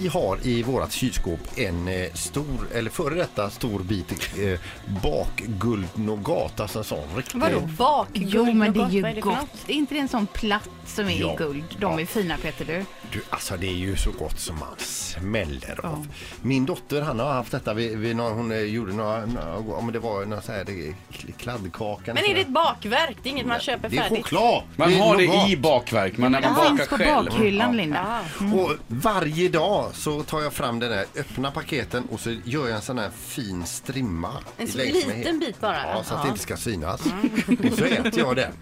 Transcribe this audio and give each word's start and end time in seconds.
vi 0.00 0.08
har 0.08 0.38
i 0.46 0.62
vårat 0.62 0.92
kylskåp 0.92 1.40
en 1.56 1.88
eh, 1.88 2.12
stor, 2.14 2.68
eller 2.74 2.90
före 2.90 3.14
detta 3.14 3.50
stor 3.50 3.78
bit 3.80 4.12
eh, 4.38 4.60
bakguldnougat, 5.02 6.60
alltså 6.60 6.78
en 6.78 6.84
sån 6.84 6.98
riktig... 7.16 7.40
Vadå 7.40 7.60
bakguld? 7.60 8.28
Jo, 8.34 8.52
men 8.52 8.72
det 8.72 8.80
är 8.80 8.88
ju 8.90 9.02
det 9.02 9.20
gott. 9.20 9.36
Är 9.66 9.72
inte 9.74 9.94
det 9.94 10.00
en 10.00 10.08
sån 10.08 10.26
platt 10.26 10.68
som 10.86 11.04
är 11.08 11.20
Ja. 11.20 11.32
i 11.32 11.36
guld? 11.36 11.64
De 11.78 11.92
Ja. 11.92 12.00
är 12.00 12.06
fina 12.06 12.36
Peter 12.36 12.64
du. 12.64 12.84
Du, 13.12 13.22
alltså 13.30 13.56
det 13.56 13.66
är 13.66 13.72
ju 13.74 13.96
så 13.96 14.10
gott 14.10 14.40
som 14.40 14.58
man 14.58 14.68
smäller 14.78 15.86
av. 15.86 16.06
Min 16.42 16.66
dotter 16.66 17.02
han 17.02 17.18
har 17.20 17.32
haft 17.32 17.52
detta, 17.52 17.74
vid, 17.74 17.98
vid 17.98 18.16
någon, 18.16 18.32
hon 18.32 18.52
eh, 18.52 18.58
gjorde 18.58 18.92
några, 18.92 19.26
några 19.26 19.56
om 19.76 19.92
det 19.92 19.98
var 19.98 20.24
någon 20.24 20.42
så 20.42 20.52
här 20.52 20.64
det- 20.64 20.94
kladdkaka. 21.38 22.14
Men 22.14 22.24
är 22.24 22.34
det 22.34 22.40
ett 22.40 22.48
bakverk? 22.48 23.16
Det 23.22 23.28
är 23.28 23.30
inget 23.30 23.46
man 23.46 23.60
köper 23.60 23.88
Det 23.88 23.96
är 23.96 24.02
färdigt? 24.02 24.24
choklad! 24.24 24.62
Man 24.76 24.94
har 24.94 25.16
det 25.16 25.50
i 25.52 25.56
bakverk, 25.56 26.18
man, 26.18 26.32
man 26.32 26.42
Den 26.42 26.54
bakar 26.54 26.68
finns 26.76 26.88
på 26.88 26.96
själv. 26.96 27.24
bakhyllan 27.30 27.76
Linda. 27.76 28.20
Ja. 28.40 28.54
Och 28.62 28.70
varje 28.88 29.48
dag 29.48 29.81
så 29.92 30.22
tar 30.22 30.40
jag 30.42 30.52
fram 30.52 30.78
den 30.78 30.92
här 30.92 31.04
öppna 31.16 31.50
paketen 31.50 32.04
och 32.10 32.20
så 32.20 32.30
gör 32.44 32.66
jag 32.68 32.76
en 32.76 32.82
sån 32.82 32.98
här 32.98 33.10
fin 33.16 33.66
strimma. 33.66 34.32
En 34.56 34.68
så 34.68 34.78
längs 34.78 35.06
med 35.06 35.18
liten 35.18 35.38
bit 35.38 35.60
bara? 35.60 35.76
Ja, 35.86 36.04
så 36.04 36.14
att 36.14 36.22
det 36.22 36.26
Ja. 36.28 36.30
inte 36.32 36.42
ska 36.42 36.56
synas. 36.56 37.00
Och 37.72 37.78
så 37.78 37.84
äter 37.84 38.18
jag 38.18 38.36
den. 38.36 38.52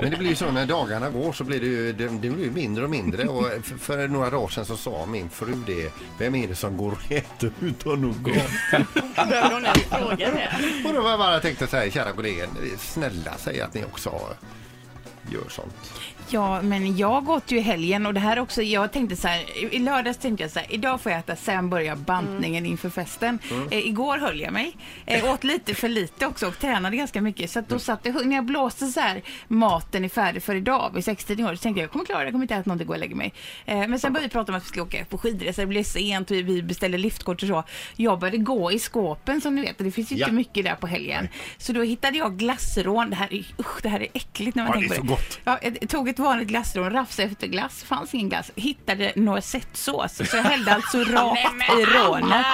Men 0.00 0.10
det 0.10 0.16
blir 0.16 0.28
ju 0.28 0.36
så 0.36 0.50
när 0.50 0.66
dagarna 0.66 1.10
går 1.10 1.32
så 1.32 1.44
blir 1.44 1.60
det 1.60 1.66
ju 1.66 1.92
det, 1.92 2.08
det 2.08 2.30
blir 2.30 2.50
mindre 2.50 2.84
och 2.84 2.90
mindre. 2.90 3.24
Och 3.28 3.46
för, 3.62 3.76
för 3.78 4.08
några 4.08 4.30
dagar 4.30 4.48
sedan 4.48 4.64
så 4.66 4.76
sa 4.76 5.06
min 5.06 5.30
fru 5.30 5.54
det. 5.66 5.92
Vem 6.18 6.34
är 6.34 6.48
det 6.48 6.54
som 6.54 6.76
går 6.76 6.92
och 6.92 7.12
äter 7.12 7.52
utan 7.60 8.00
nougat? 8.00 8.42
Behöver 9.28 9.50
hon 9.54 9.64
ens 9.64 9.78
fråga 9.82 10.30
det? 10.30 10.50
Och 10.88 10.94
då 10.94 11.02
var 11.02 11.10
jag 11.10 11.18
bara 11.18 11.40
tänkte 11.40 11.66
så 11.66 11.76
här, 11.76 11.90
kära 11.90 12.12
kollegor, 12.12 12.48
snälla 12.78 13.32
säg 13.38 13.60
att 13.60 13.74
ni 13.74 13.84
också 13.84 14.10
gör 15.30 15.48
sånt. 15.48 15.92
Ja, 16.28 16.62
men 16.62 16.96
jag 16.96 17.28
åt 17.28 17.50
ju 17.52 17.56
i 17.56 17.60
helgen 17.60 18.06
och 18.06 18.14
det 18.14 18.20
här 18.20 18.38
också, 18.38 18.62
jag 18.62 18.92
tänkte 18.92 19.16
så 19.16 19.28
här, 19.28 19.74
i- 19.74 19.78
lördags 19.78 20.18
tänkte 20.18 20.44
jag 20.44 20.50
så 20.50 20.58
här, 20.58 20.72
idag 20.72 21.00
får 21.00 21.12
jag 21.12 21.18
äta, 21.18 21.36
sen 21.36 21.70
börjar 21.70 21.96
bantningen 21.96 22.66
inför 22.66 22.90
festen. 22.90 23.38
Eh, 23.70 23.86
igår 23.86 24.18
höll 24.18 24.40
jag 24.40 24.52
mig, 24.52 24.76
eh, 25.06 25.32
åt 25.32 25.44
lite 25.44 25.74
för 25.74 25.88
lite 25.88 26.26
också 26.26 26.46
och 26.46 26.58
tränade 26.58 26.96
ganska 26.96 27.20
mycket. 27.20 27.50
Så 27.50 27.58
att 27.58 27.68
då 27.68 27.78
satt 27.78 28.02
det, 28.02 28.12
när 28.12 28.36
jag 28.36 28.44
blåste 28.44 28.86
så 28.86 29.00
här, 29.00 29.22
maten 29.48 30.04
är 30.04 30.08
färdig 30.08 30.42
för 30.42 30.54
idag 30.54 30.90
vid 30.94 31.04
60 31.04 31.44
år, 31.44 31.54
så 31.54 31.62
tänkte 31.62 31.80
jag, 31.80 31.84
jag 31.86 31.90
kommer 31.92 32.04
klara 32.04 32.18
det, 32.18 32.24
jag 32.24 32.32
kommer 32.32 32.44
inte 32.44 32.54
äta 32.54 32.62
någonting, 32.68 32.86
gå 32.86 32.92
och 32.92 32.98
lägga 32.98 33.16
mig. 33.16 33.32
Eh, 33.66 33.76
men 33.88 33.98
sen 33.98 34.12
började 34.12 34.28
vi 34.28 34.32
prata 34.32 34.52
om 34.52 34.58
att 34.58 34.64
vi 34.64 34.68
skulle 34.68 34.82
åka 34.82 35.04
på 35.04 35.18
skidresa, 35.18 35.60
det 35.62 35.66
blev 35.66 35.82
sent, 35.82 36.30
vi, 36.30 36.42
vi 36.42 36.62
beställde 36.62 36.98
liftkort 36.98 37.42
och 37.42 37.48
så. 37.48 37.64
Jag 37.96 38.18
började 38.18 38.38
gå 38.38 38.72
i 38.72 38.78
skåpen 38.78 39.40
som 39.40 39.54
ni 39.54 39.62
vet, 39.62 39.78
och 39.78 39.84
det 39.84 39.90
finns 39.90 40.12
ju 40.12 40.16
Ja. 40.16 40.26
inte 40.26 40.34
mycket 40.34 40.64
där 40.64 40.74
på 40.74 40.86
helgen. 40.86 41.28
Så 41.58 41.72
då 41.72 41.82
hittade 41.82 42.18
jag 42.18 42.36
glassrån, 42.38 43.10
det 43.10 43.16
här 43.16 43.32
är, 43.34 43.38
usch, 43.60 43.82
det 43.82 43.88
här 43.88 44.00
är 44.00 44.08
äckligt 44.14 44.56
när 44.56 44.62
man 44.62 44.72
Ja, 44.72 44.80
tänker 44.80 44.88
det 44.88 44.94
är 44.94 45.00
på 45.00 45.06
så 45.06 45.12
gott. 45.14 45.40
Ja, 45.44 45.58
jag 45.80 45.88
tog 45.88 46.08
ett 46.12 46.18
vanligt 46.18 46.48
glassrån, 46.48 46.90
rafsade 46.90 47.28
efter 47.28 47.46
glass, 47.46 47.84
fanns 47.84 48.14
ingen 48.14 48.28
glass. 48.28 48.50
Hittade 48.56 49.12
noisettesås, 49.16 50.16
så 50.16 50.36
jag 50.36 50.42
hällde 50.42 50.74
alltså 50.74 50.98
rakt 51.04 51.70
i 51.78 51.84
rånet 51.84 52.46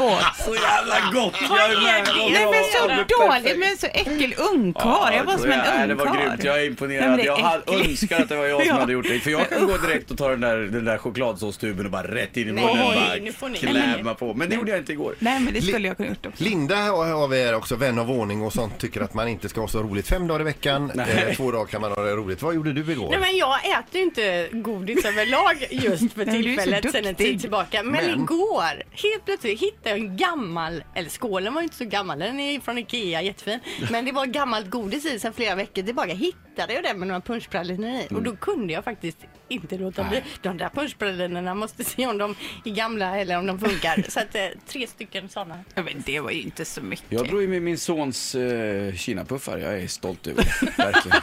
åt. 0.00 0.36
Så 0.44 0.54
jävla 0.54 0.96
gott! 1.12 1.34
Jag 1.48 1.72
är 1.72 1.80
med. 1.82 2.04
Nej 2.32 2.44
men 2.44 2.64
så 2.64 2.78
Ja, 2.80 2.86
det 2.86 2.92
är 2.92 2.96
dåligt, 3.28 3.44
perfekt. 3.44 3.58
men 3.58 3.76
så 3.76 3.86
äckel 3.86 4.34
ungkarl. 4.52 5.14
Jag 5.14 5.24
var 5.24 5.38
som 5.38 5.50
en 5.50 5.58
Ja, 5.80 5.86
Det 5.86 5.94
var 5.94 6.06
ungkarl. 6.06 6.26
grymt, 6.26 6.44
jag 6.44 6.54
är 6.54 6.58
Nej, 6.58 6.66
imponerad. 6.66 7.08
men 7.08 7.16
det 7.16 7.22
är 7.22 7.26
jag 7.26 7.36
hade 7.36 7.62
äckligt. 7.66 7.88
önskar 8.02 8.20
att 8.22 8.28
det 8.28 8.36
var 8.36 8.44
jag 8.44 8.60
som 8.60 8.68
Ja. 8.74 8.80
hade 8.80 8.92
gjort 8.92 9.06
det. 9.08 9.20
För 9.20 9.30
jag 9.30 9.48
kan 9.48 9.66
gå 9.66 9.76
direkt 9.76 10.10
och 10.10 10.18
ta 10.18 10.28
den 10.28 10.40
där, 10.40 10.56
den 10.56 10.84
där 10.84 10.98
chokladsåstuben 10.98 11.84
och 11.86 11.92
bara 11.92 12.14
rätt 12.14 12.36
in 12.36 12.48
i 12.48 12.52
munnen 12.52 12.68
och 12.70 12.76
Nej, 12.94 13.20
nu 13.20 13.32
får 13.32 13.46
bara 13.48 13.52
ni- 13.52 13.58
klämma 13.58 14.14
på. 14.14 14.34
Men 14.34 14.48
det 14.48 14.54
gjorde 14.56 14.70
jag 14.70 14.80
inte 14.80 14.92
igår. 14.92 15.14
Nej 15.18 15.40
men 15.40 15.54
det 15.54 15.62
skulle 15.62 15.88
jag 15.88 15.96
kunna 15.96 16.08
gjort 16.08 16.26
också. 16.26 16.44
Linda 16.44 16.76
har 16.76 17.28
vi 17.28 17.42
är 17.42 17.54
också 17.54 17.76
vän 17.76 17.98
av 17.98 18.10
ordning 18.10 18.42
och 18.42 18.52
sånt 18.52 18.78
tycker 18.78 19.00
att 19.00 19.14
man 19.14 19.28
inte 19.28 19.48
ska 19.48 19.60
ha 19.60 19.68
så 19.68 19.82
roligt 19.82 20.08
fem 20.08 20.26
dagar 20.26 20.40
i 20.40 20.44
veckan. 20.44 20.92
Nej. 20.94 21.24
Eh, 21.28 21.36
två 21.36 21.50
dagar 21.52 21.66
kan 21.66 21.80
man 21.80 21.92
ha 21.92 22.02
det 22.02 22.10
roligt. 22.16 22.42
Vad 22.42 22.54
gjorde 22.54 22.72
du 22.72 22.92
igår? 22.92 23.08
Nej 23.10 23.18
men 23.20 23.36
jag 23.36 23.54
äter 23.64 23.82
ju 23.92 24.02
inte 24.02 24.48
godis 24.52 25.04
överlag 25.04 25.66
just 25.70 26.12
för 26.14 26.24
Nej, 26.26 26.42
du 26.42 26.52
är 26.52 26.56
så 26.56 26.62
tillfället 26.62 26.92
sen 26.92 26.94
en 26.96 27.04
duktig. 27.04 27.26
tid 27.26 27.40
tillbaka. 27.40 27.82
Men, 27.82 27.92
Men- 27.92 28.20
igår, 28.20 28.82
helt 28.92 29.24
plötsligt 29.24 29.60
hittade 29.74 29.96
jag 29.96 29.98
en 29.98 30.16
gammal, 30.16 30.84
eller 30.94 31.10
skålen 31.10 31.54
var 31.54 31.60
ju 31.60 31.64
inte 31.64 31.76
så 31.76 31.84
gammal, 31.84 32.18
den 32.18 32.40
är 32.40 32.60
från 32.60 32.78
Ikea, 32.78 33.22
jättefin. 33.22 33.60
Men 33.90 34.04
det 34.04 34.12
var 34.12 34.26
gammalt 34.26 34.70
godis 34.70 35.04
i 35.04 35.18
sen 35.18 35.32
flera 35.32 35.54
veckor 35.54 35.82
tillbaka. 35.82 36.14
Hittade 36.14 36.74
jag 36.74 36.82
den 36.82 36.98
med 36.98 37.08
några 37.08 37.20
punschpraliner 37.20 38.02
i 38.02 38.14
och 38.14 38.22
då 38.22 38.36
kunde 38.36 38.72
jag 38.72 38.84
faktiskt 38.84 39.18
inte 39.48 39.78
låta 39.78 40.04
bli. 40.04 40.22
De 40.42 40.58
där 40.58 40.68
punschpralinerna 40.68 41.54
måste 41.54 41.84
se 41.84 42.06
om 42.06 42.18
de 42.18 42.34
är 42.64 42.70
gamla 42.70 43.18
eller 43.18 43.38
om 43.38 43.46
de 43.46 43.58
funkar. 43.58 44.04
Så 44.08 44.20
att 44.20 44.34
eh, 44.34 44.46
tre 44.66 44.86
stycken 44.86 45.28
sådana. 45.28 45.58
Ja, 45.74 45.82
men 45.82 46.02
det 46.06 46.20
var 46.20 46.30
ju 46.30 46.42
inte 46.42 46.64
så 46.64 46.82
mycket. 46.82 47.06
Jag 47.08 47.28
drog 47.28 47.42
ju 47.42 47.48
med 47.48 47.62
min 47.62 47.78
sons 47.78 48.34
uh, 48.34 48.94
kinapuffar. 48.94 49.58
Jag 49.58 49.82
är 49.82 49.86
stolt 49.86 50.26
över 50.26 50.42
det. 50.42 50.78
Verkligen. 50.82 51.20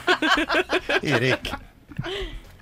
Erik? 1.02 1.54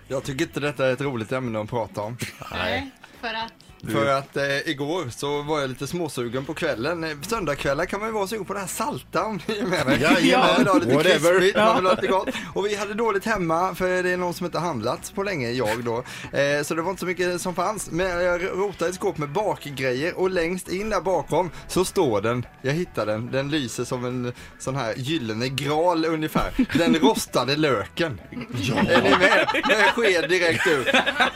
Jag 0.07 0.23
tycker 0.23 0.45
inte 0.45 0.59
detta 0.59 0.87
är 0.87 0.93
ett 0.93 1.01
roligt 1.01 1.31
ämne 1.31 1.61
att 1.61 1.69
prata 1.69 2.01
om. 2.01 2.17
Nej. 2.51 2.91
För 3.21 3.33
att 3.33 3.68
För 3.87 4.05
att 4.05 4.37
eh, 4.37 4.69
igår 4.69 5.09
så 5.09 5.41
var 5.41 5.59
jag 5.59 5.69
lite 5.69 5.87
småsugen 5.87 6.45
på 6.45 6.53
kvällen. 6.53 7.03
Eh, 7.03 7.09
Söndagskvällar 7.21 7.85
kan 7.85 7.99
man 7.99 8.09
ju 8.09 8.13
vara 8.13 8.27
sugen 8.27 8.45
på 8.45 8.53
det 8.53 8.59
här 8.59 8.67
salta 8.67 9.25
om 9.25 9.39
ni 9.47 9.57
är 9.57 9.65
med 9.65 9.85
mig. 9.85 10.01
Jajamän. 10.01 10.47
Man 10.47 10.57
vill 10.57 10.67
ha 10.67 10.73
lite 10.79 10.95
Whatever. 10.95 11.39
krispigt, 11.39 11.57
man 11.57 11.75
vill 11.75 11.85
ha 11.85 11.91
lite 11.95 12.07
gott. 12.07 12.29
Och 12.53 12.65
vi 12.65 12.75
hade 12.75 12.93
dåligt 12.93 13.25
hemma 13.25 13.75
för 13.75 14.03
det 14.03 14.09
är 14.09 14.17
någon 14.17 14.33
som 14.33 14.45
inte 14.45 14.59
handlat 14.59 15.11
på 15.15 15.23
länge, 15.23 15.51
jag 15.51 15.83
då. 15.83 15.97
Eh, 16.37 16.63
så 16.63 16.75
det 16.75 16.81
var 16.81 16.89
inte 16.89 16.99
så 16.99 17.05
mycket 17.05 17.41
som 17.41 17.55
fanns. 17.55 17.91
Men 17.91 18.07
jag 18.23 18.43
rotade 18.43 18.85
i 18.85 18.89
ett 18.89 18.95
skåp 18.95 19.17
med 19.17 19.29
bakgrejer 19.29 20.19
och 20.19 20.29
längst 20.29 20.69
in 20.69 20.89
där 20.89 21.01
bakom 21.01 21.51
så 21.67 21.85
står 21.85 22.21
den. 22.21 22.45
Jag 22.61 22.73
hittade 22.73 23.11
den. 23.11 23.31
Den 23.31 23.51
lyser 23.51 23.83
som 23.83 24.05
en 24.05 24.33
sån 24.59 24.75
här 24.75 24.93
gyllene 24.97 25.49
gral 25.49 26.05
ungefär. 26.05 26.51
Den 26.77 26.95
rostade 27.01 27.55
löken. 27.55 28.21
Är 28.31 29.01
ni 29.01 29.09
med? 29.09 29.47
Med 29.67 29.93
sked 29.95 30.29
direkt 30.29 30.67
ut. 30.67 30.87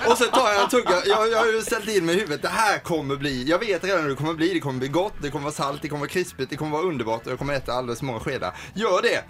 Och 0.08 0.18
så 0.18 0.24
tar 0.26 0.52
jag 0.54 0.64
en 0.64 0.70
tugga. 0.70 0.92
Jag, 1.06 1.32
jag 1.32 1.38
har 1.40 1.46
ju 1.48 1.62
ställt 1.62 1.88
in 1.90 2.06
mig 2.06 2.16
i 2.16 2.20
huvudet. 2.20 2.33
Det 2.42 2.48
här 2.48 2.80
kommer 2.80 3.16
bli. 3.16 3.44
Jag 3.50 3.60
vet 3.60 3.84
redan 3.84 4.02
hur 4.02 4.10
det 4.10 4.16
kommer 4.16 4.34
bli. 4.34 4.54
Det 4.54 4.60
kommer 4.60 4.80
bli 4.80 4.88
gott. 4.88 5.14
Det 5.22 5.30
kommer 5.30 5.44
vara 5.44 5.54
salt. 5.54 5.82
Det 5.82 5.88
kommer 5.90 6.00
vara 6.00 6.10
krispigt. 6.10 6.50
Det 6.50 6.56
kommer 6.56 6.72
vara 6.72 6.84
underbart. 6.84 7.26
Och 7.26 7.32
jag 7.32 7.40
kommer 7.40 7.54
äta 7.54 7.74
alldeles 7.74 8.00
för 8.00 8.06
många 8.06 8.20
skedar. 8.20 8.54
Gör 8.74 9.02
det. 9.02 9.24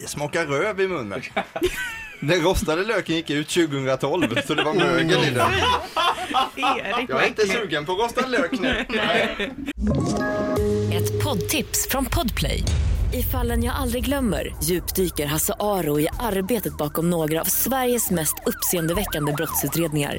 Det 0.00 0.06
smakar 0.08 0.46
röv 0.46 0.80
i 0.80 0.88
munnen. 0.88 1.22
Den 2.20 2.40
rostade 2.40 2.84
löken 2.84 3.16
gick 3.16 3.30
ut 3.30 3.48
2012 3.48 4.38
så 4.46 4.54
det 4.54 4.64
var 4.64 4.74
mögel 4.74 5.24
i 5.24 5.30
den. 5.30 5.50
Jag 7.08 7.22
är 7.22 7.26
inte 7.28 7.46
sugen 7.46 7.86
på 7.86 7.92
rostad 7.92 8.26
lök 8.26 8.52
nu. 8.60 8.86
Ett 10.92 11.24
poddtips 11.24 11.88
från 11.90 12.04
Podplay. 12.04 12.62
I 13.14 13.22
fallen 13.22 13.64
jag 13.64 13.74
aldrig 13.74 14.04
glömmer 14.04 14.54
djupdyker 14.62 15.26
Hasse 15.26 15.54
Aro 15.60 16.00
i 16.00 16.08
arbetet 16.20 16.76
bakom 16.76 17.10
några 17.10 17.40
av 17.40 17.44
Sveriges 17.44 18.10
mest 18.10 18.34
uppseendeväckande 18.46 19.32
brottsutredningar. 19.32 20.18